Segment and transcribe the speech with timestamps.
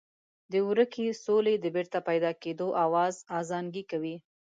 [0.51, 4.15] د ورکې سولې د بېرته پیدا کېدو آواز ازانګې کوي.